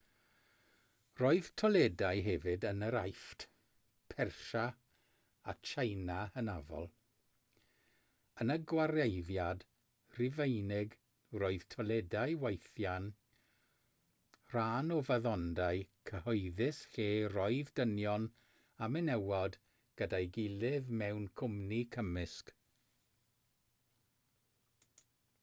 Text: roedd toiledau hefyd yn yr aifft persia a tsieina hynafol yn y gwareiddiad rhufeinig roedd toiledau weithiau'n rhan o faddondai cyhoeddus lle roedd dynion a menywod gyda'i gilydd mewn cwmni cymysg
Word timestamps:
roedd 1.19 1.47
toiledau 1.61 2.21
hefyd 2.27 2.63
yn 2.69 2.79
yr 2.85 2.95
aifft 2.99 3.43
persia 4.13 4.63
a 5.53 5.53
tsieina 5.67 6.15
hynafol 6.37 6.87
yn 8.45 8.53
y 8.53 8.55
gwareiddiad 8.71 9.65
rhufeinig 10.15 10.97
roedd 11.43 11.67
toiledau 11.75 12.35
weithiau'n 12.45 13.11
rhan 14.55 14.91
o 14.97 14.99
faddondai 15.11 15.77
cyhoeddus 16.13 16.81
lle 16.97 17.07
roedd 17.37 17.71
dynion 17.81 18.29
a 18.87 18.91
menywod 18.97 19.61
gyda'i 20.03 20.33
gilydd 20.39 20.91
mewn 21.03 21.31
cwmni 21.43 21.83
cymysg 21.99 22.53